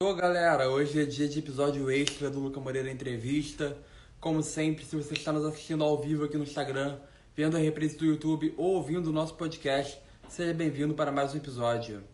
[0.00, 3.76] Ô galera, hoje é dia de episódio extra do Luca Moreira Entrevista.
[4.20, 7.00] Como sempre, se você está nos assistindo ao vivo aqui no Instagram,
[7.34, 11.38] vendo a reprise do YouTube ou ouvindo o nosso podcast, seja bem-vindo para mais um
[11.38, 12.04] episódio.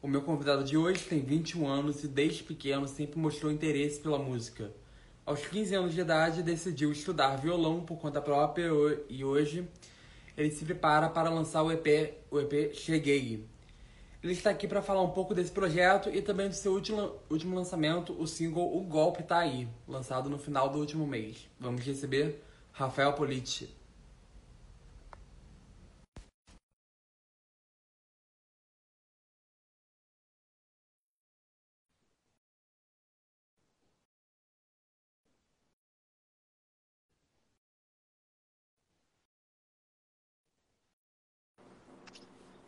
[0.00, 4.16] O meu convidado de hoje tem 21 anos e desde pequeno sempre mostrou interesse pela
[4.16, 4.70] música.
[5.26, 8.70] Aos 15 anos de idade, decidiu estudar violão por conta própria
[9.08, 9.68] e hoje
[10.36, 13.44] ele se prepara para lançar o EP, o EP Cheguei,
[14.24, 17.12] ele está aqui para falar um pouco desse projeto e também do seu último,
[17.54, 21.48] lançamento, o single O Golpe Tá Aí, lançado no final do último mês.
[21.60, 22.42] Vamos receber
[22.72, 23.72] Rafael Politi.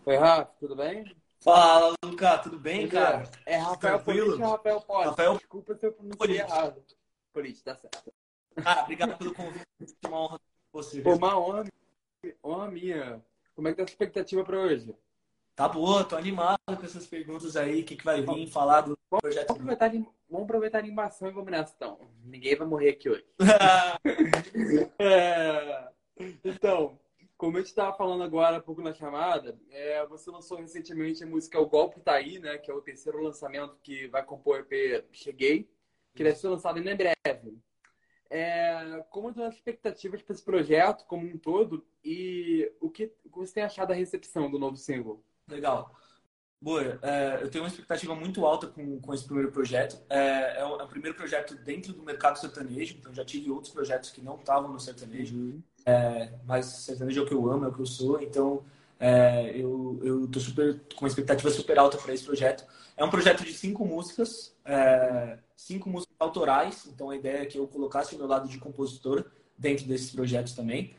[0.07, 1.05] Oi, Rafa, tudo bem?
[1.47, 3.23] Fala, Luca, tudo bem, cara?
[3.47, 5.05] É Rafael Politi ou Rafael Poli?
[5.05, 6.83] Rafael Desculpa se eu pronunciei errado.
[7.33, 8.13] Politi, tá certo.
[8.57, 9.65] Cara, obrigado pelo convite.
[10.09, 10.41] Uma honra
[10.73, 11.01] você.
[11.01, 11.65] Pô, uma honra,
[12.43, 13.25] honra minha.
[13.55, 14.93] Como é que tá a expectativa para hoje?
[15.55, 17.83] Tá boa, tô animado com essas perguntas aí.
[17.83, 19.53] O que, que vai vir falar do vamos projeto?
[19.53, 19.89] Aproveitar,
[20.29, 22.01] vamos aproveitar a animação e vamos nessa, então.
[22.25, 23.25] Ninguém vai morrer aqui hoje.
[24.99, 25.89] é...
[26.45, 26.99] Então,
[27.37, 31.61] como eu estava falando agora há pouco na chamada, é, você lançou recentemente a música
[31.61, 32.57] O Golpe Tá Aí, né?
[32.59, 35.69] Que é o terceiro lançamento que vai compor o EP Cheguei,
[36.15, 37.59] que deve ser lançado em breve.
[38.29, 43.63] É, como as expectativas para esse projeto como um todo e o que você tem
[43.63, 45.23] achado da recepção do novo single?
[45.49, 45.95] Legal.
[46.61, 50.01] Boa, é, eu tenho uma expectativa muito alta com, com esse primeiro projeto.
[50.09, 53.73] É, é, o, é o primeiro projeto dentro do mercado sertanejo, então já tive outros
[53.73, 55.37] projetos que não estavam no sertanejo.
[55.37, 55.63] Uhum.
[55.85, 58.65] É, mas sertanejo é o que eu amo, é o que eu sou, então
[58.99, 62.67] é, eu, eu tô super, com uma expectativa super alta para esse projeto.
[62.97, 67.59] É um projeto de cinco músicas, é, cinco músicas autorais, então a ideia é que
[67.59, 69.27] eu colocasse o meu lado de compositor
[69.59, 70.95] dentro desses projetos também.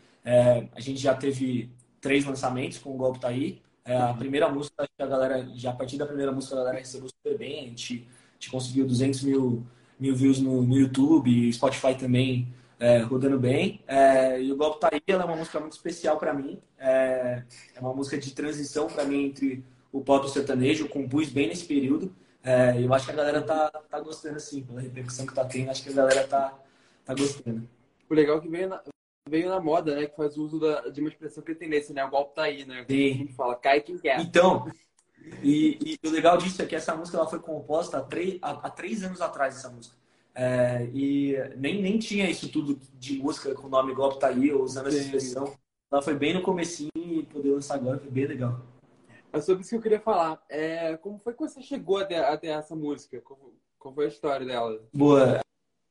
[0.76, 3.62] A gente já teve três lançamentos com o Golpe Tá Aí.
[3.88, 7.08] É, a primeira música, a galera, já a partir da primeira música, a galera recebeu
[7.08, 7.60] super bem.
[7.60, 9.66] A gente, a gente conseguiu 200 mil,
[9.98, 13.82] mil views no, no YouTube, Spotify também é, rodando bem.
[13.88, 16.60] É, e o Golpe Tá Aí é uma música muito especial para mim.
[16.78, 17.44] É,
[17.76, 20.86] é, uma música de transição para mim entre o pop e o sertanejo.
[20.86, 22.14] Eu compus bem nesse período.
[22.44, 25.70] É, eu acho que a galera tá, tá gostando, assim, pela repercussão que tá tendo.
[25.70, 26.54] Acho que a galera tá,
[27.06, 27.68] tá gostando.
[28.10, 28.82] O legal é que veio na,
[29.28, 30.08] veio na moda, né?
[30.08, 32.04] Que faz uso da, de uma expressão que tem nesse, né?
[32.06, 32.86] O golpe tá aí, né?
[32.90, 33.28] Sim.
[33.36, 34.20] fala, cai quem quer.
[34.20, 34.68] Então,
[35.44, 38.52] e, e, o legal disso é que essa música ela foi composta há três, há,
[38.52, 39.96] há três anos atrás, essa música.
[40.34, 44.54] É, e nem, nem tinha isso tudo de música com o nome Golpe Tá Aí,
[44.54, 45.56] ou usando essa expressão.
[45.92, 48.62] Ela foi bem no comecinho e poder lançar agora foi bem legal.
[49.34, 50.42] É sobre isso que eu queria falar.
[50.50, 53.20] É, como foi que você chegou até, até essa música?
[53.22, 53.40] Qual,
[53.80, 54.80] qual, foi a história dela?
[54.94, 55.42] Boa.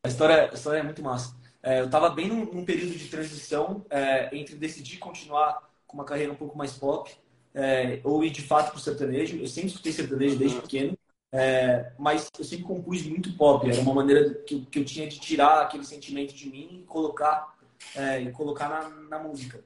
[0.04, 1.36] A história, a história é muito massa.
[1.66, 6.04] É, eu estava bem num, num, período de transição é, entre decidir continuar com uma
[6.04, 7.12] carreira um pouco mais pop
[7.52, 9.36] é, ou ir de fato para o sertanejo.
[9.36, 10.96] Eu sempre escutei sertanejo desde pequeno.
[11.32, 13.68] É, mas eu sempre compus muito pop.
[13.68, 16.86] Era uma maneira que eu, que eu tinha de tirar aquele sentimento de mim e
[16.86, 17.52] colocar,
[17.96, 19.58] é, e colocar na, na música.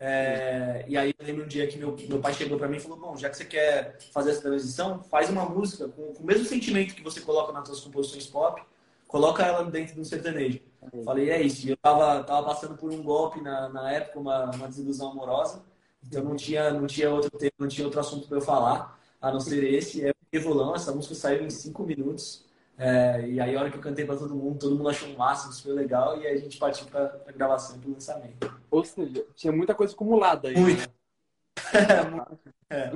[0.00, 2.80] É, e aí eu lembro um dia que meu, meu pai chegou para mim e
[2.80, 6.26] falou: Bom, já que você quer fazer essa transição, faz uma música com, com o
[6.26, 8.62] mesmo sentimento que você coloca nas suas composições pop,
[9.12, 10.60] coloca ela dentro do sertanejo.
[10.92, 11.04] Uhum.
[11.04, 11.68] Falei: É isso.
[11.68, 15.62] Eu tava, tava passando por um golpe na, na época, uma, uma desilusão amorosa.
[16.04, 19.30] Então não tinha, não tinha outro tema, não tinha outro assunto para eu falar, a
[19.30, 20.04] não ser esse.
[20.04, 22.46] É Revolão, essa música saiu em cinco minutos.
[22.78, 25.14] É, e aí, a hora que eu cantei pra todo mundo, todo mundo achou um
[25.14, 26.18] máximo, super legal.
[26.18, 28.50] E aí a gente partiu pra, pra gravação e pro lançamento.
[28.70, 30.56] Ou seja, tinha muita coisa acumulada aí.
[30.56, 30.80] Muito.
[30.80, 32.24] Né?
[32.70, 32.92] é.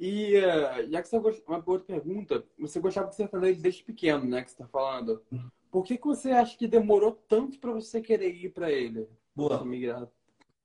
[0.00, 1.42] E uh, já que você gost...
[1.46, 4.42] uma boa pergunta, você gostava de sertanejo desde pequeno, né?
[4.42, 5.22] Que você tá falando.
[5.70, 9.06] Por que, que você acha que demorou tanto para você querer ir para ele?
[9.36, 9.62] Boa.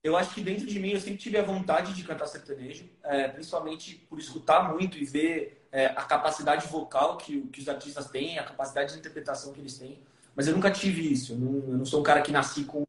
[0.02, 3.28] Eu acho que dentro de mim eu sempre tive a vontade de cantar sertanejo, é,
[3.28, 8.40] principalmente por escutar muito e ver é, a capacidade vocal que, que, os artistas têm,
[8.40, 10.00] a capacidade de interpretação que eles têm.
[10.34, 11.34] Mas eu nunca tive isso.
[11.34, 12.86] Eu não, eu não sou um cara que nasci com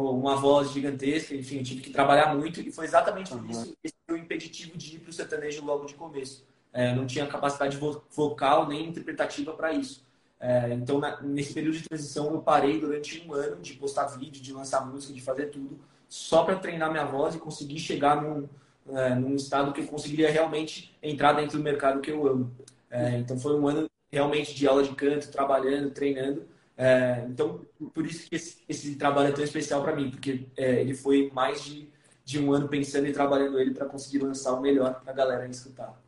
[0.00, 3.94] uma voz gigantesca, enfim, eu tive que trabalhar muito e foi exatamente por isso esse
[4.06, 6.46] foi o impeditivo de ir para o sertanejo logo de começo.
[6.72, 7.78] É, não tinha capacidade
[8.10, 10.06] vocal nem interpretativa para isso.
[10.40, 14.40] É, então, na, nesse período de transição, eu parei durante um ano de postar vídeo,
[14.40, 15.78] de lançar música, de fazer tudo
[16.08, 18.48] só para treinar minha voz e conseguir chegar num,
[18.90, 22.50] é, num estado que eu conseguiria realmente entrar dentro do mercado que eu amo.
[22.90, 26.46] É, então foi um ano realmente de aula de canto, trabalhando, treinando.
[26.80, 30.80] É, então, por isso que esse, esse, trabalho é tão especial para mim, porque é,
[30.80, 31.90] ele foi mais de,
[32.24, 35.48] de um ano pensando e trabalhando ele para conseguir lançar o melhor para a galera
[35.48, 36.00] escutar.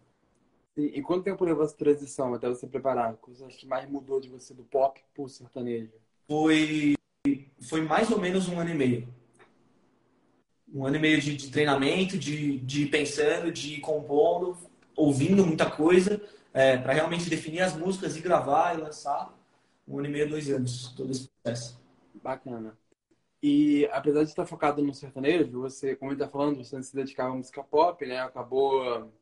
[0.77, 3.13] E quanto tempo levou essa transição até você preparar?
[3.13, 5.91] O que você acha que mais mudou de você do pop pro sertanejo?
[6.29, 6.95] Foi,
[7.69, 9.09] foi mais ou menos um ano e meio.
[10.73, 14.57] Um ano e meio de, de treinamento, de, de pensando, de compondo,
[14.95, 16.23] ouvindo muita coisa,
[16.55, 19.40] é, para realmente definir as músicas e gravar e lançar.
[19.91, 21.81] Um ano e meio, dois anos, todo esse processo.
[22.23, 22.79] Bacana.
[23.43, 27.37] E apesar de estar focado no sertanejo, você, como está falando, você se dedicava à
[27.37, 28.21] música pop, né?
[28.21, 29.13] Acabou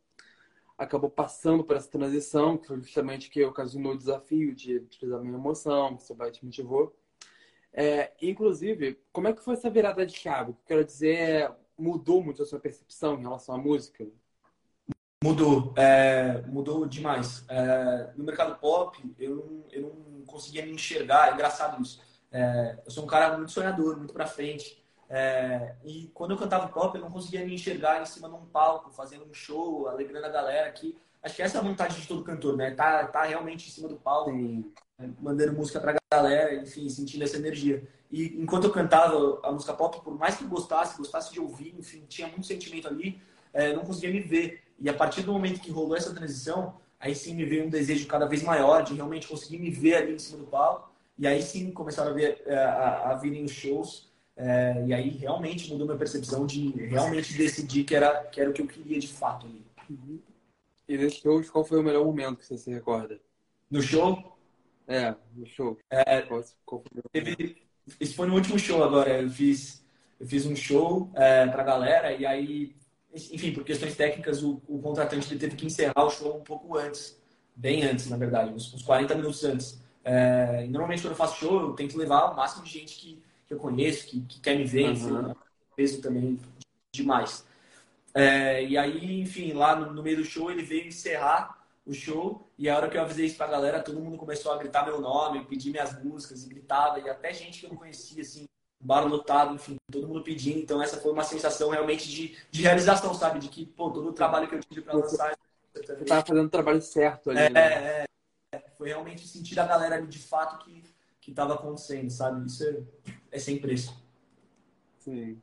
[0.76, 5.34] acabou passando por essa transição, que foi justamente que ocasionou o desafio de utilizar minha
[5.34, 6.94] emoção, que seu pai te motivou.
[7.72, 10.50] É, inclusive, como é que foi essa virada de chave?
[10.50, 14.06] O que eu quero dizer é, mudou muito a sua percepção em relação à música?
[15.22, 17.44] Mudou, é, mudou demais.
[17.48, 22.00] É, no mercado pop, eu não, eu não conseguia me enxergar, é engraçado isso.
[22.30, 24.80] É, eu sou um cara muito sonhador, muito pra frente.
[25.10, 28.46] É, e quando eu cantava pop, eu não conseguia me enxergar em cima de um
[28.46, 30.96] palco, fazendo um show, alegrando a galera aqui.
[31.20, 32.70] Acho que essa é a vontade de todo cantor, né?
[32.70, 34.72] Tá, tá realmente em cima do palco, Sim.
[35.20, 37.82] mandando música pra galera, enfim, sentindo essa energia.
[38.08, 42.04] E enquanto eu cantava a música pop, por mais que gostasse, gostasse de ouvir, enfim,
[42.08, 43.20] tinha muito sentimento ali,
[43.52, 44.62] é, não conseguia me ver.
[44.78, 48.06] E a partir do momento que rolou essa transição, aí sim me veio um desejo
[48.06, 50.90] cada vez maior de realmente conseguir me ver ali em cima do palco.
[51.18, 54.08] E aí sim começaram a, ver, é, a, a virem os shows
[54.38, 58.52] é, e aí realmente mudou minha percepção de realmente decidir que era, que era o
[58.52, 59.66] que eu queria de fato ali.
[59.90, 60.20] Uhum.
[60.88, 63.20] E nesse show, qual foi o melhor momento que você se recorda?
[63.68, 64.38] No show?
[64.86, 65.76] É, no show.
[65.90, 67.56] É, qual, qual foi teve,
[67.98, 69.20] esse foi no último show agora.
[69.20, 69.84] Eu fiz,
[70.20, 72.76] eu fiz um show é, pra galera e aí,
[73.14, 77.18] enfim, por questões técnicas, o, o contratante teve que encerrar o show um pouco antes.
[77.54, 79.80] Bem antes, na verdade, uns, uns 40 minutos antes.
[80.04, 83.54] É, normalmente, quando eu faço show, eu tento levar o máximo de gente que que
[83.54, 85.34] eu conheço, que, que quer me ver, uhum.
[85.74, 86.38] peso também
[86.94, 87.46] demais.
[88.14, 92.46] É, e aí, enfim, lá no, no, meio do show, ele veio encerrar o show,
[92.58, 95.00] e a hora que eu avisei isso pra galera, todo mundo começou a gritar meu
[95.00, 98.46] nome, pedir minhas músicas, e gritava, e até gente que eu não conhecia, assim,
[98.80, 100.58] bar lotado, enfim, todo mundo pedindo.
[100.58, 103.38] Então, essa foi uma sensação realmente de, de realização, sabe?
[103.38, 105.36] De que, pô, todo o trabalho que eu tive pra lançar.
[105.74, 107.40] Você tava fazendo o trabalho certo ali.
[107.40, 107.60] É, né?
[107.60, 108.04] é,
[108.52, 110.82] é, foi realmente sentir a galera ali de fato que
[111.28, 112.46] que estava acontecendo, sabe?
[112.46, 112.82] Isso é,
[113.32, 113.94] é sem preço.
[114.98, 115.38] Sim.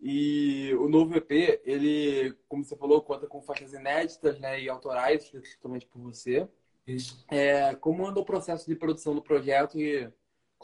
[0.00, 5.30] E o novo EP, ele, como você falou, conta com faixas inéditas né, e autorais,
[5.30, 6.48] totalmente por você.
[6.84, 7.24] Isso.
[7.30, 10.12] É, como anda o processo de produção do projeto e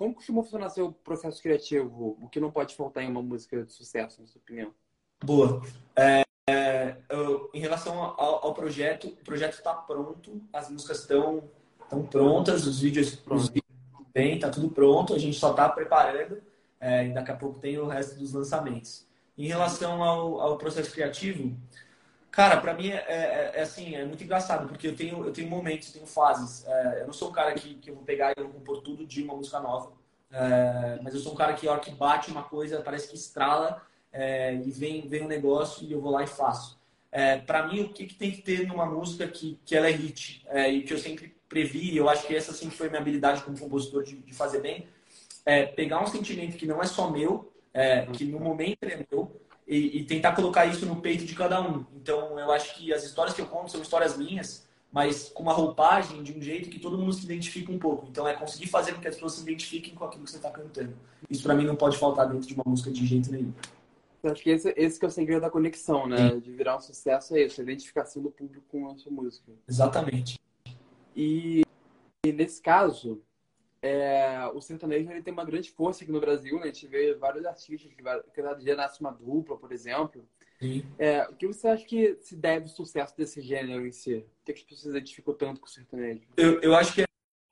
[0.00, 2.16] como costuma funcionar seu processo criativo?
[2.22, 4.72] O que não pode faltar em uma música de sucesso, na sua opinião?
[5.22, 5.60] Boa.
[5.94, 11.50] É, é, eu, em relação ao, ao, projeto, o projeto está pronto, as músicas estão
[12.10, 13.66] prontas, os vídeos, os vídeos
[14.10, 16.40] tem, tá tudo pronto, a gente só está preparando
[16.80, 19.06] é, e daqui a pouco tem o resto dos lançamentos.
[19.36, 21.54] Em relação ao, ao processo criativo,
[22.30, 25.48] cara, para mim é, é, é, assim, é muito engraçado, porque eu tenho, eu tenho
[25.48, 26.66] momentos, eu tenho fases.
[26.66, 29.06] É, eu não sou um cara que, que eu vou pegar e vou compor tudo
[29.06, 29.92] de uma música nova,
[30.30, 33.16] é, mas eu sou um cara que a hora que bate uma coisa, parece que
[33.16, 33.82] estrala
[34.12, 36.78] é, e vem, vem um negócio e eu vou lá e faço.
[37.12, 39.90] É, para mim, o que, que, tem que ter numa música que, que ela é
[39.90, 43.58] hit e que eu sempre previ, eu acho que essa sim foi minha habilidade como
[43.58, 44.86] compositor de, de fazer bem,
[45.44, 49.39] é pegar um sentimento que não é só meu, é, que no momento é meu,
[49.70, 51.86] e, e, tentar colocar isso no peito de cada um.
[51.94, 55.52] Então, eu acho que as histórias que eu conto são histórias minhas, mas com uma
[55.52, 58.08] roupagem de um jeito que todo mundo se identifica um pouco.
[58.10, 60.50] Então, é conseguir fazer com que as pessoas se identifiquem com aquilo que você está
[60.50, 60.96] cantando.
[61.30, 63.52] Isso, para mim, não pode faltar dentro de uma música de jeito nenhum.
[64.24, 66.30] Eu acho que esse, esse que é o segredo da conexão, né?
[66.30, 66.40] Sim.
[66.40, 69.52] De virar um sucesso é isso, a identificação do público com a sua música.
[69.68, 70.36] Exatamente.
[71.14, 71.62] E,
[72.26, 73.22] e nesse caso,
[73.82, 76.64] é, o sertanejo ele tem uma grande força aqui no Brasil, né?
[76.64, 80.26] A gente vê vários artistas que cada dia nasce uma dupla, por exemplo.
[80.98, 84.26] É, o que você acha que se deve o sucesso desse gênero em si?
[84.44, 86.20] Por que as pessoas identificam tanto com o sertanejo?
[86.36, 87.02] Eu, eu acho que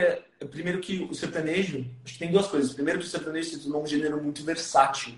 [0.00, 2.74] é, é, primeiro que o sertanejo, acho que tem duas coisas.
[2.74, 5.14] Primeiro que o sertanejo se tornou um gênero muito versátil.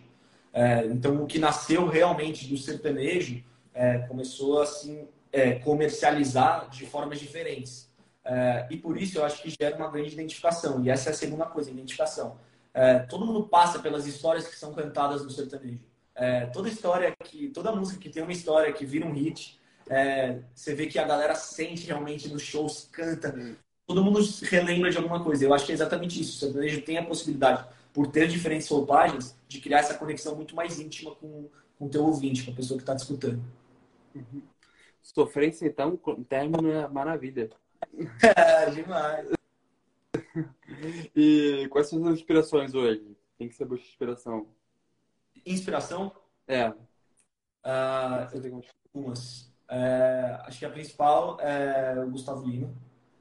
[0.53, 3.43] É, então, o que nasceu realmente do sertanejo
[3.75, 7.90] é, começou a assim, é, comercializar de formas diferentes.
[8.31, 10.85] É, e por isso eu acho que gera uma grande identificação.
[10.85, 12.39] E essa é a segunda coisa, identificação.
[12.73, 15.81] É, todo mundo passa pelas histórias que são cantadas no sertanejo.
[16.15, 19.59] É, toda história que, toda música que tem uma história que vira um hit,
[19.89, 23.35] é, você vê que a galera sente realmente nos shows, canta.
[23.85, 25.45] Todo mundo relembra de alguma coisa.
[25.45, 26.37] Eu acho que é exatamente isso.
[26.37, 30.79] O sertanejo tem a possibilidade, por ter diferentes roupagens, de criar essa conexão muito mais
[30.79, 31.49] íntima com,
[31.81, 33.43] o teu ouvinte, com a pessoa que está te escutando.
[34.15, 34.43] Uhum.
[35.03, 37.51] Sofrência, então, término é maravilha.
[38.23, 39.29] É, demais.
[41.15, 43.17] E quais são as inspirações hoje?
[43.39, 44.47] Tem que ser busca inspiração.
[45.45, 46.13] Inspiração?
[46.47, 46.69] É.
[46.69, 48.63] Uh,
[48.95, 49.51] umas.
[49.69, 52.75] É, acho que a principal é o Gustavo Lima,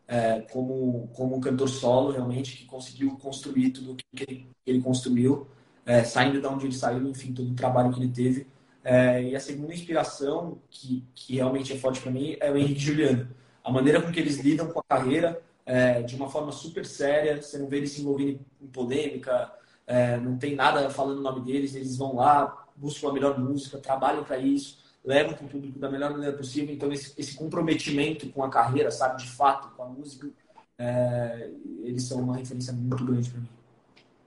[0.07, 4.71] é, como, como um cantor solo, realmente, que conseguiu construir tudo o que ele, que
[4.71, 5.47] ele construiu,
[5.85, 8.47] é, saindo de onde ele saiu, enfim, todo o trabalho que ele teve.
[8.83, 12.79] É, e a segunda inspiração, que, que realmente é forte para mim, é o Henrique
[12.79, 13.29] Juliano.
[13.63, 17.41] A maneira com que eles lidam com a carreira, é, de uma forma super séria,
[17.41, 19.51] você não vê eles se envolvendo em polêmica,
[19.85, 23.77] é, não tem nada falando o nome deles, eles vão lá, buscam a melhor música,
[23.77, 26.73] trabalham para isso, levam para o público da melhor maneira possível.
[26.73, 30.29] Então, esse, esse, comprometimento com a carreira, sabe, de fato, com a música,
[30.77, 31.51] é,
[31.81, 33.49] eles são uma referência muito grande para mim.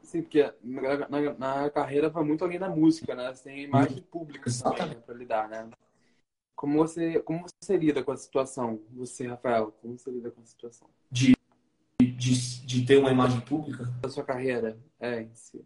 [0.03, 3.33] Sim, porque na, na, na, carreira vai muito além da música, né?
[3.33, 4.03] Você tem imagem uhum.
[4.11, 5.69] pública também para lidar, né?
[6.55, 8.81] Como você, como você lida com a situação?
[8.93, 10.89] Você, Rafael, como você lida com a situação?
[11.11, 11.35] De,
[12.01, 13.85] de, de ter uma imagem pública?
[14.01, 15.65] Da sua carreira, é, em si.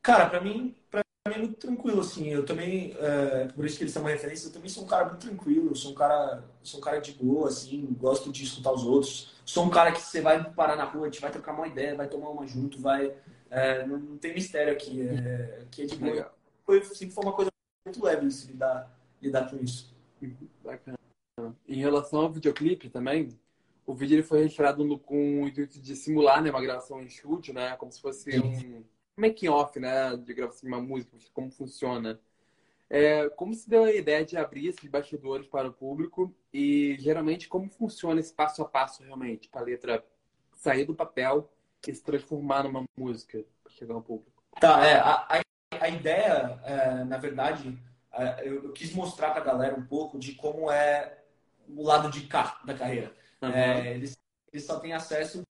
[0.00, 2.28] Cara, para mim, pra mim é muito tranquilo, assim.
[2.28, 5.06] Eu também, é, por isso que eles são uma referência, eu também sou um cara
[5.06, 8.72] muito tranquilo, eu sou um cara, sou um cara de boa, assim, gosto de escutar
[8.72, 9.32] os outros.
[9.44, 11.94] Sou um cara que você vai parar na rua, a gente vai trocar uma ideia,
[11.94, 13.14] vai tomar uma junto, vai.
[13.50, 15.02] É, não, não, tem mistério aqui.
[15.02, 16.32] É, aqui é de boa.
[16.64, 17.50] Foi, sempre foi uma coisa
[17.84, 19.91] muito leve isso, lidar, lidar com isso.
[20.62, 20.98] Bacana.
[21.66, 23.28] Em relação ao videoclipe também,
[23.86, 27.06] o vídeo ele foi registrado no, com o intuito de simular né, uma gravação em
[27.06, 27.76] estúdio, né?
[27.76, 28.84] Como se fosse um
[29.16, 30.16] making off, né?
[30.16, 32.20] De gravação de uma música, como funciona.
[32.88, 37.48] É, como se deu a ideia de abrir esses bastidores para o público e geralmente
[37.48, 40.04] como funciona esse passo a passo realmente para a letra
[40.52, 41.50] sair do papel
[41.88, 44.42] e se transformar numa música para chegar ao público?
[44.60, 45.40] Tá, é, a, a,
[45.80, 47.78] a ideia, é, na verdade,
[48.42, 51.18] eu, eu, quis mostrar para a galera um pouco de como é
[51.68, 53.12] o lado de cá da carreira.
[53.40, 53.50] Uhum.
[53.50, 54.18] É, eles,
[54.52, 55.42] eles só têm acesso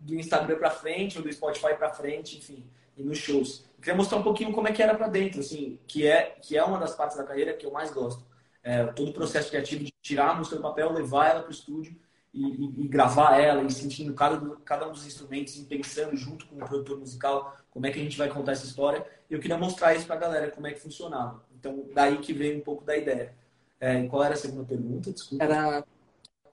[0.00, 2.64] do Instagram para frente ou do Spotify para frente, enfim,
[2.96, 3.64] e nos shows.
[3.76, 6.56] Eu queria mostrar um pouquinho como é que era para dentro, assim, que é que
[6.56, 8.24] é uma das partes da carreira que eu mais gosto.
[8.62, 11.52] É, todo o processo criativo de tirar a música do papel, levar ela para o
[11.52, 11.94] estúdio
[12.32, 16.46] e, e, e, gravar ela, e sentindo cada, cada um dos instrumentos, e pensando junto
[16.46, 19.06] com o produtor musical como é que a gente vai contar essa história.
[19.30, 21.44] E eu queria mostrar isso para a galera, como é que funcionava.
[21.58, 23.34] Então, daí que veio um pouco da ideia.
[23.80, 25.12] É, qual era a segunda pergunta?
[25.12, 25.44] Desculpa.
[25.44, 25.84] Era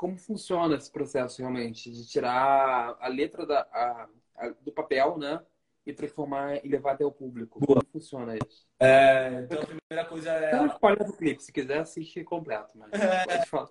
[0.04, 5.40] como funciona esse processo realmente de tirar a letra da, a, a, do papel, né?
[5.86, 7.60] E transformar e levar até o público.
[7.60, 7.80] Boa.
[7.80, 8.66] Como funciona isso?
[8.80, 10.56] É, então a primeira coisa é.
[10.56, 13.70] Não spoiler do clipe, se quiser assistir completo, mas é, pode falar.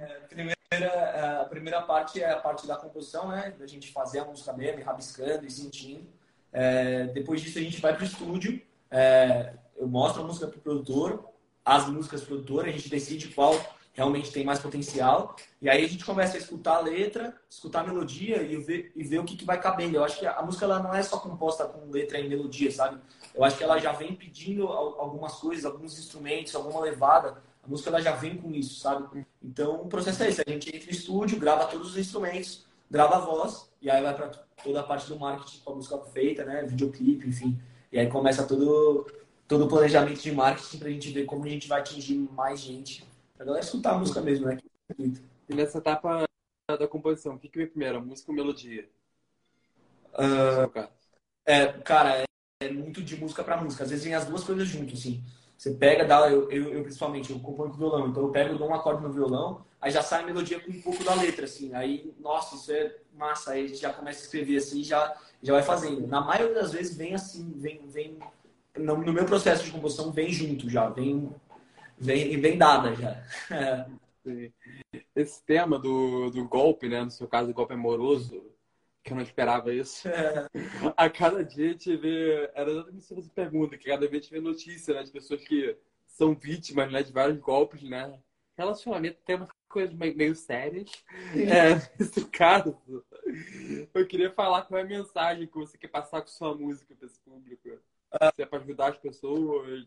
[0.00, 3.54] É, a, primeira, a primeira parte é a parte da composição, né?
[3.58, 6.08] Da gente fazer a música mesmo, rabiscando e sentindo.
[6.52, 8.60] É, depois disso a gente vai pro estúdio.
[9.80, 11.24] Eu mostro a música pro produtor,
[11.64, 13.58] as músicas pro produtor, a gente decide qual
[13.94, 15.34] realmente tem mais potencial.
[15.60, 19.02] E aí a gente começa a escutar a letra, escutar a melodia e ver, e
[19.02, 19.96] ver o que, que vai cabendo.
[19.96, 23.00] Eu acho que a música ela não é só composta com letra e melodia, sabe?
[23.34, 27.42] Eu acho que ela já vem pedindo algumas coisas, alguns instrumentos, alguma levada.
[27.62, 29.26] A música ela já vem com isso, sabe?
[29.42, 33.16] Então o processo é esse: a gente entra no estúdio, grava todos os instrumentos, grava
[33.16, 34.28] a voz, e aí vai para
[34.62, 36.64] toda a parte do marketing com a música feita, né?
[36.64, 37.58] Videoclipe, enfim.
[37.92, 39.06] E aí começa todo,
[39.50, 42.60] todo o planejamento de marketing para a gente ver como a gente vai atingir mais
[42.60, 43.04] gente
[43.36, 44.58] a galera escutar a música mesmo, né?
[45.48, 46.24] E nessa etapa
[46.68, 48.88] da composição, o que, que vem primeiro, música ou melodia?
[50.12, 50.88] Uh,
[51.44, 52.24] é, cara, é,
[52.62, 53.82] é, muito de música para música.
[53.82, 55.20] Às vezes vem as duas coisas juntas, assim.
[55.58, 58.68] Você pega, dá, eu, eu, eu, principalmente, eu componho com violão, então eu pego, dou
[58.68, 61.74] um acorde no violão, aí já sai a melodia com um pouco da letra, assim.
[61.74, 63.52] Aí, nossa, isso é massa.
[63.52, 66.06] Aí a gente já começa a escrever assim, já já vai fazendo.
[66.06, 68.18] Na maioria das vezes vem assim, vem, vem
[68.76, 71.34] no, no meu processo de composição vem junto já, vem
[72.00, 73.22] vem, vem dada já.
[75.14, 77.04] Esse tema do, do golpe, né?
[77.04, 78.42] No seu caso, golpe amoroso,
[79.02, 80.08] que eu não esperava isso.
[80.08, 80.46] É.
[80.96, 82.50] A cada dia a gente vê.
[82.54, 85.76] Era exatamente você pergunta, que cada vez a gente vê notícia né, de pessoas que
[86.06, 88.18] são vítimas né, de vários golpes, né?
[88.56, 90.90] Relacionamento tem umas coisas meio sérias.
[91.34, 92.76] É, nesse caso,
[93.94, 97.06] eu queria falar qual é a mensagem que você quer passar com sua música para
[97.06, 97.70] esse público.
[98.36, 99.86] Se é para ajudar as pessoas,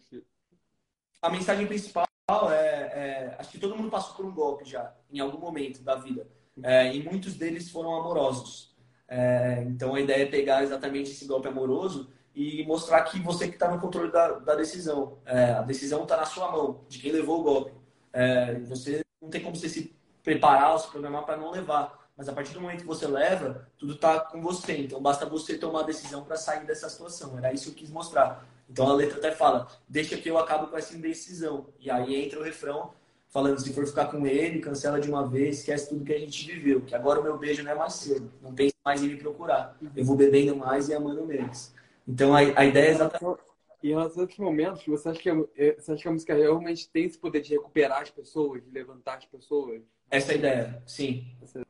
[1.22, 2.06] a mensagem principal
[2.52, 5.96] é, é, acho que todo mundo passou por um golpe já em algum momento da
[5.96, 6.28] vida.
[6.62, 8.74] É, e muitos deles foram amorosos.
[9.08, 13.56] É, então a ideia é pegar exatamente esse golpe amoroso e mostrar que você que
[13.56, 15.20] está no controle da, da decisão.
[15.26, 17.74] É, a decisão está na sua mão de quem levou o golpe.
[18.12, 22.30] É, você não tem como você se preparar ou se programar para não levar mas
[22.30, 24.78] a partir do momento que você leva, tudo está com você.
[24.78, 27.38] Então basta você tomar a decisão para sair dessa situação.
[27.38, 28.46] Era isso que eu quis mostrar.
[28.70, 31.68] Então a letra até fala: deixa que eu acabo com essa indecisão.
[31.80, 32.94] E aí entra o refrão
[33.30, 36.46] falando: se for ficar com ele, cancela de uma vez, esquece tudo que a gente
[36.46, 36.82] viveu.
[36.82, 38.22] Que agora o meu beijo não é mais seu.
[38.42, 39.76] Não pense mais em me procurar.
[39.96, 41.74] Eu vou bebendo mais e amando menos.
[42.08, 43.42] Então a, a ideia é exatamente.
[43.82, 46.12] E em relação a esses momentos, você acha, que a, é, você acha que a
[46.12, 49.82] música realmente tem esse poder de recuperar as pessoas, de levantar as pessoas?
[50.10, 51.36] Essa é a ideia, sim.
[51.42, 51.63] Essa é.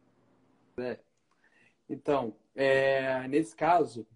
[1.89, 4.07] Então, é, nesse caso,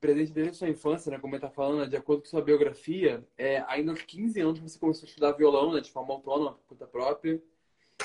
[0.00, 3.64] presente desde sua infância, né, como ele está falando, de acordo com sua biografia, é,
[3.66, 6.86] ainda aos 15 anos você começou a estudar violão, né, de forma autônoma, por conta
[6.86, 7.42] própria,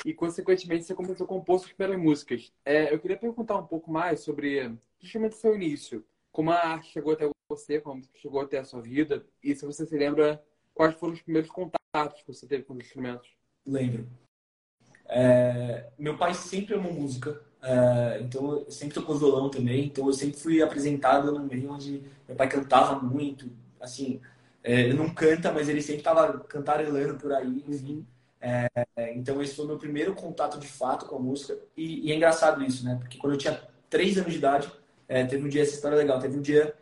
[0.05, 2.51] e consequentemente você começou a compor suas primeiras músicas.
[2.65, 7.13] É, eu queria perguntar um pouco mais sobre justamente seu início, como a arte chegou
[7.13, 10.43] até você, como chegou até a sua vida, e se você se lembra
[10.73, 13.29] quais foram os primeiros contatos que você teve com os instrumentos.
[13.65, 14.07] Lembro.
[15.13, 20.39] É, meu pai sempre amou música, é, então sempre tocou violão também, então eu sempre
[20.39, 23.51] fui apresentado num meio onde meu pai cantava muito,
[23.81, 24.21] assim,
[24.63, 28.07] é, ele não canta, mas ele sempre estava cantarelando por aí, enfim.
[28.39, 28.69] É,
[29.13, 32.63] então esse foi meu primeiro contato de fato com a música e, e, é engraçado
[32.63, 32.95] isso, né?
[32.95, 34.71] Porque quando eu tinha três anos de idade,
[35.09, 36.73] é, teve um dia essa história é legal, teve um dia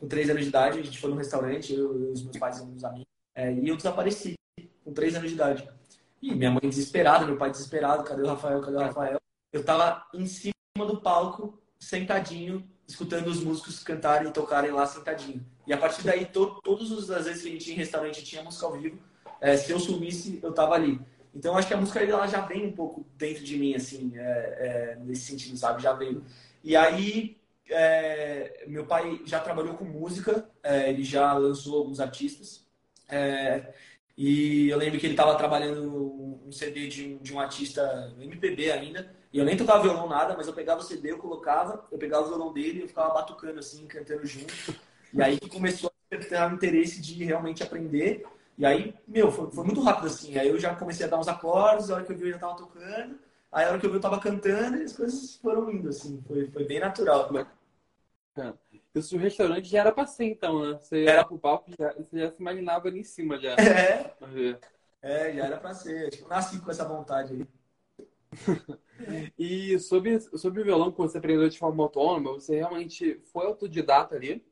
[0.00, 2.58] com três anos de idade, a gente foi num restaurante, eu, eu os meus pais
[2.58, 4.34] e meus amigos, é, e eu desapareci
[4.82, 5.68] com três anos de idade.
[6.24, 9.20] E minha mãe desesperada, meu pai desesperado, cadê o Rafael, cadê o Rafael?
[9.52, 15.44] Eu tava em cima do palco, sentadinho, escutando os músicos cantarem e tocarem lá sentadinho.
[15.66, 18.42] E a partir daí, to, todas as vezes que a gente tinha em restaurante tinha
[18.42, 18.98] música ao vivo,
[19.38, 20.98] é, se eu sumisse, eu tava ali.
[21.34, 24.22] Então, acho que a música ela já vem um pouco dentro de mim, assim, é,
[24.22, 25.82] é, nesse sentido, sabe?
[25.82, 26.24] Já veio.
[26.62, 27.36] E aí,
[27.68, 32.64] é, meu pai já trabalhou com música, é, ele já lançou alguns artistas.
[34.16, 39.14] E eu lembro que ele estava trabalhando um CD de, de um artista MPB ainda.
[39.32, 42.24] E eu nem tocava violão nada, mas eu pegava o CD, eu colocava, eu pegava
[42.24, 44.54] o violão dele e eu ficava batucando assim, cantando junto.
[45.12, 48.24] E aí começou a ter um interesse de realmente aprender.
[48.56, 50.38] E aí, meu, foi, foi, muito rápido assim.
[50.38, 52.38] Aí eu já comecei a dar uns acordes, a hora que eu vi eu já
[52.38, 53.18] tava tocando.
[53.50, 56.22] Aí a hora que eu vi eu tava cantando e as coisas foram indo, assim.
[56.26, 57.28] Foi, foi bem natural.
[58.94, 60.78] Isso o restaurante já era pra ser, então, né?
[60.78, 63.54] Você era pro palco, já, você já se imaginava ali em cima já.
[63.54, 64.14] É.
[65.02, 66.08] É, já era pra ser.
[66.08, 67.46] Acho que eu nasci com essa vontade aí.
[69.38, 74.14] e sobre, sobre o violão que você aprendeu de forma autônoma, você realmente foi autodidata
[74.14, 74.44] ali?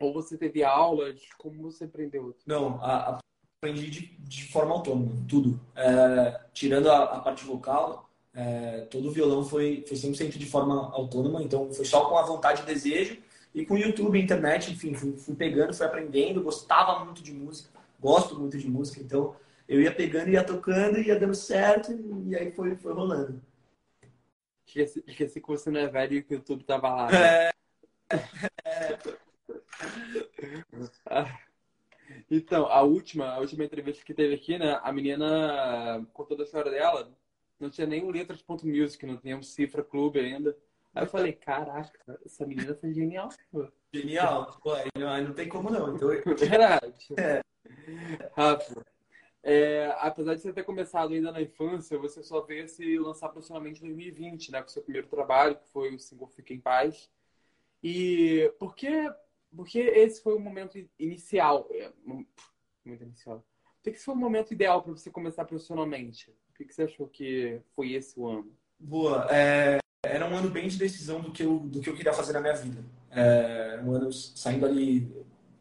[0.00, 1.20] Ou você teve aulas?
[1.36, 2.36] Como você aprendeu?
[2.46, 3.18] Não, a, a,
[3.60, 5.60] aprendi de, de forma autônoma, tudo.
[5.74, 10.92] É, tirando a, a, parte vocal, é, todo o violão foi, foi 100% de forma
[10.92, 13.18] autônoma, então foi só com a vontade e desejo.
[13.54, 17.70] E com o YouTube, internet, enfim, fui, fui pegando, fui aprendendo, gostava muito de música,
[17.98, 19.34] gosto muito de música, então
[19.68, 21.92] eu ia pegando, ia tocando, ia dando certo,
[22.26, 23.42] e aí foi, foi rolando.
[24.66, 27.10] Esqueci, esqueci que você não é velho e que o YouTube tava lá.
[27.10, 27.18] Né?
[27.18, 27.50] É.
[28.64, 28.98] é.
[32.30, 34.78] então, a última, a última entrevista que teve aqui, né?
[34.82, 37.10] A menina contou da história dela,
[37.58, 40.56] não tinha nem o letras.music, não tinha um cifra clube ainda.
[40.94, 43.28] Aí eu falei, caraca, essa menina foi genial.
[43.50, 43.68] Pô.
[43.92, 44.58] Genial?
[44.62, 45.94] Pô, aí não, não tem como não.
[45.94, 46.08] Então...
[46.36, 47.06] Verdade.
[47.70, 48.30] É.
[48.34, 48.82] Rafa,
[49.42, 53.82] é, apesar de você ter começado ainda na infância, você só veio se lançar profissionalmente
[53.82, 54.60] em 2020, né?
[54.62, 57.10] Com o seu primeiro trabalho, que foi o single Fica em Paz.
[57.82, 59.10] E por que,
[59.54, 61.68] porque esse foi o momento inicial?
[61.70, 61.92] É,
[62.84, 63.44] muito inicial.
[63.76, 66.34] Por que esse foi o momento ideal para você começar profissionalmente?
[66.46, 68.52] Por que você achou que foi esse o ano?
[68.78, 69.26] Boa.
[69.30, 72.32] É, era um ano bem de decisão do que eu, do que eu queria fazer
[72.32, 72.84] na minha vida.
[73.10, 75.10] É, um ano saindo ali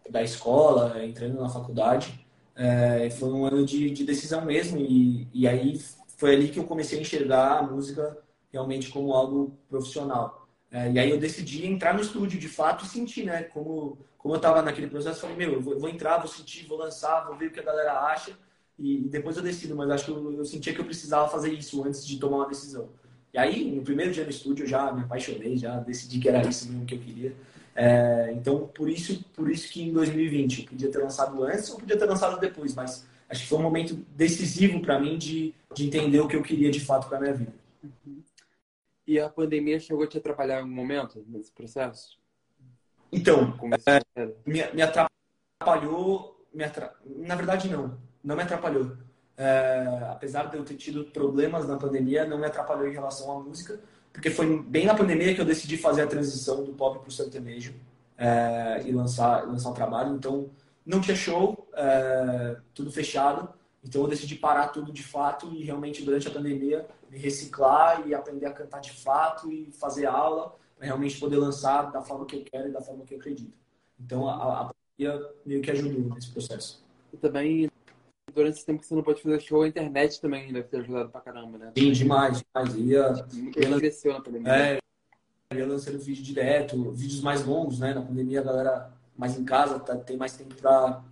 [0.10, 2.26] da escola, entrando na faculdade.
[2.56, 4.80] É, foi um ano de, de decisão mesmo.
[4.80, 5.80] E, e aí
[6.18, 8.18] foi ali que eu comecei a enxergar a música
[8.52, 10.48] realmente como algo profissional.
[10.72, 13.44] É, e aí eu decidi entrar no estúdio de fato e sentir, né?
[13.44, 16.78] Como, como eu estava naquele processo, falei, meu, eu vou, vou, entrar, vou sentir, vou
[16.78, 18.38] lançar, vou ver o que a galera acha
[18.78, 19.76] e, e depois eu decido.
[19.76, 22.48] Mas acho que eu, eu sentia que eu precisava fazer isso antes de tomar uma
[22.48, 22.90] decisão.
[23.34, 26.48] E aí, no primeiro dia no estúdio, eu já me apaixonei, já decidi que era
[26.48, 27.36] isso mesmo que eu queria.
[27.76, 31.78] É, então, por isso, por isso que em 2020 eu podia ter lançado antes ou
[31.78, 35.86] podia ter lançado depois, mas acho que foi um momento decisivo para mim de, de
[35.86, 37.54] entender o que eu queria de fato para minha vida.
[37.84, 38.24] Uhum.
[39.06, 42.18] E a pandemia chegou a te atrapalhar em algum momento nesse processo?
[43.12, 43.58] Então,
[44.16, 46.94] é, me, me atrapalhou, me atra...
[47.06, 48.98] na verdade não, não me atrapalhou.
[49.38, 53.40] É, apesar de eu ter tido problemas na pandemia, não me atrapalhou em relação à
[53.40, 53.80] música,
[54.12, 57.12] porque foi bem na pandemia que eu decidi fazer a transição do pop para o
[57.12, 57.76] sertanejo
[58.18, 60.16] é, e lançar, lançar o trabalho.
[60.16, 60.50] Então,
[60.84, 63.48] não tinha show, é, tudo fechado.
[63.84, 68.16] Então, eu decidi parar tudo de fato e realmente, durante a pandemia, me reciclar e
[68.16, 72.38] aprender a cantar de fato e fazer aula para realmente poder lançar da forma que
[72.38, 73.56] eu quero e da forma que eu acredito.
[74.00, 76.84] Então, a, a pandemia meio que ajudou nesse processo.
[77.14, 77.70] E também
[78.34, 81.10] durante esse tempo que você não pode fazer show, a internet também deve ter ajudado
[81.10, 81.72] pra caramba, né?
[81.78, 82.76] Sim, demais, demais.
[82.76, 84.52] Ia, ia, cresceu na pandemia.
[84.52, 84.80] É,
[85.56, 87.94] ia lançando vídeo direto, vídeos mais longos, né?
[87.94, 91.04] Na pandemia a galera mais em casa, tá, tem mais tempo para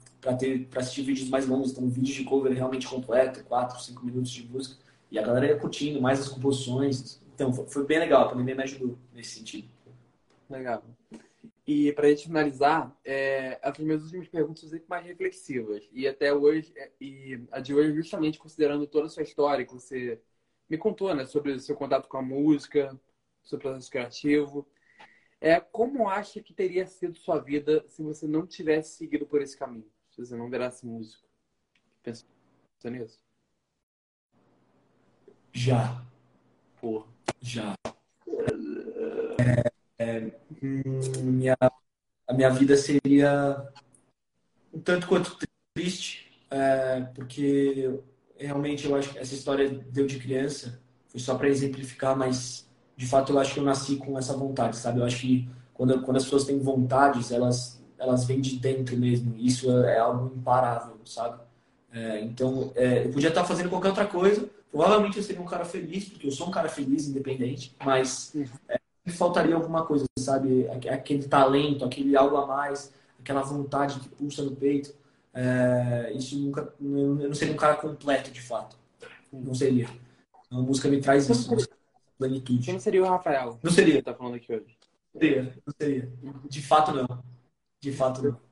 [0.69, 4.47] para assistir vídeos mais longos, então vídeos de cover realmente completo, 4, 5 minutos de
[4.47, 4.83] música.
[5.11, 7.21] E a galera ia curtindo mais as composições.
[7.35, 9.67] Então foi bem legal, a pandemia me ajudou nesse sentido.
[10.49, 10.83] Legal.
[11.67, 15.83] E para a gente finalizar, é, as minhas últimas perguntas são sempre mais reflexivas.
[15.91, 19.73] E até hoje, é, e a de hoje, justamente considerando toda a sua história que
[19.73, 20.21] você
[20.69, 22.99] me contou, né, sobre o seu contato com a música,
[23.43, 24.67] seu processo criativo.
[25.41, 29.57] É, como acha que teria sido sua vida se você não tivesse seguido por esse
[29.57, 29.89] caminho?
[30.11, 31.27] Se você não virasse músico?
[32.03, 32.25] Pensa
[32.85, 33.19] nisso?
[35.51, 36.05] Já.
[36.79, 37.07] Porra.
[37.41, 37.73] Já.
[39.39, 40.31] É, é,
[40.61, 41.57] minha,
[42.27, 43.69] a minha vida seria
[44.73, 45.37] um tanto quanto
[45.73, 47.99] triste, é, porque
[48.37, 53.07] realmente eu acho que essa história deu de criança, foi só para exemplificar, mas de
[53.07, 54.99] fato eu acho que eu nasci com essa vontade, sabe?
[54.99, 59.35] Eu acho que quando, quando as pessoas têm vontades, elas, elas vêm de dentro mesmo.
[59.37, 61.41] Isso é, é algo imparável, sabe?
[61.91, 64.49] É, então, é, eu podia estar fazendo qualquer outra coisa.
[64.71, 68.33] Provavelmente eu seria um cara feliz, porque eu sou um cara feliz, independente, mas
[68.67, 68.79] é,
[69.11, 70.67] faltaria alguma coisa, sabe?
[70.69, 74.95] Aquele talento, aquele algo a mais, aquela vontade que pulsa no peito.
[75.33, 76.73] É, isso nunca.
[76.79, 78.77] Eu não seria um cara completo, de fato.
[79.31, 79.87] Não seria.
[80.49, 81.49] A música me traz isso,
[82.17, 82.65] plenitude.
[82.65, 83.59] Quem seria o Rafael?
[83.61, 84.01] Não seria.
[84.01, 84.77] Tá falando aqui hoje.
[85.13, 86.11] Não seria, não seria.
[86.47, 87.23] De fato, não.
[87.81, 88.45] De fato, não.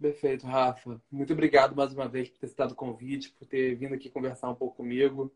[0.00, 1.00] Perfeito, Rafa.
[1.10, 4.50] Muito obrigado mais uma vez por ter citado o convite, por ter vindo aqui conversar
[4.50, 5.32] um pouco comigo.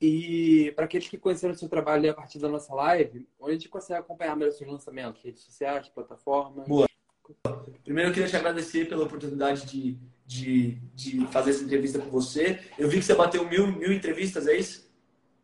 [0.00, 3.54] E para aqueles que conheceram o seu trabalho a partir da nossa live, onde a
[3.54, 5.22] gente consegue acompanhar melhor seus lançamentos?
[5.22, 6.66] Redes sociais, plataformas?
[6.66, 6.88] Boa.
[7.84, 12.60] Primeiro, eu queria te agradecer pela oportunidade de, de, de fazer essa entrevista com você.
[12.78, 14.90] Eu vi que você bateu mil, mil entrevistas, é isso?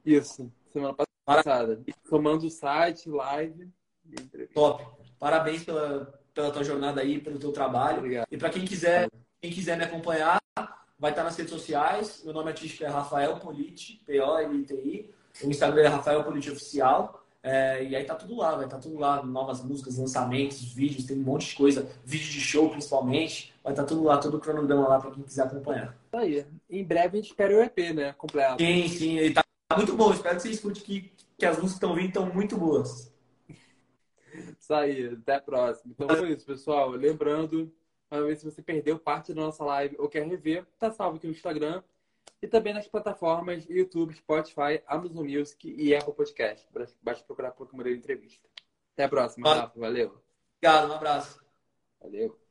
[0.04, 1.82] Isso, semana passada.
[2.08, 3.70] Somando o site, live
[4.06, 4.54] e entrevista.
[4.54, 4.84] Top.
[5.18, 7.98] Parabéns pela, pela tua jornada aí, pelo teu trabalho.
[7.98, 8.26] Obrigado.
[8.30, 10.38] E para quem quiser, quem quiser me acompanhar,
[11.06, 12.22] vai estar nas redes sociais.
[12.24, 15.08] Meu nome artístico é Rafael Politi, P-O-L-I-T-I.
[15.44, 17.22] O Instagram é Rafael Politi Oficial.
[17.44, 21.04] É, e aí tá tudo lá, vai estar tá tudo lá, novas músicas, lançamentos, vídeos,
[21.04, 24.36] tem um monte de coisa, vídeo de show principalmente, vai estar tá tudo lá, todo
[24.36, 25.96] o cronograma lá para quem quiser acompanhar.
[26.06, 26.46] Isso aí.
[26.68, 28.12] Em breve a gente espera o EP, né?
[28.14, 28.60] Completo.
[28.60, 29.44] Sim, sim, ele tá
[29.76, 30.12] muito bom.
[30.12, 33.14] Espero que você escute que, que as músicas que estão vindo estão muito boas.
[34.58, 35.94] Isso aí, até a próxima.
[35.96, 36.90] Então foi isso, pessoal.
[36.90, 37.72] Lembrando,
[38.10, 41.26] uma vez se você perdeu parte da nossa live ou quer rever, tá salvo aqui
[41.26, 41.82] no Instagram
[42.40, 46.66] e também nas plataformas YouTube, Spotify, Amazon Music e Apple Podcast.
[47.02, 48.48] Basta procurar por Moreira Entrevista.
[48.92, 49.78] Até a próxima, Rafa.
[49.78, 50.22] Valeu.
[50.58, 51.44] Obrigado, um abraço.
[52.00, 52.45] Valeu.